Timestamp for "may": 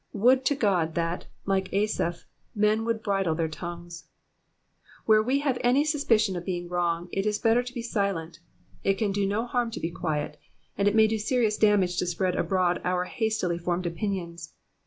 10.95-11.05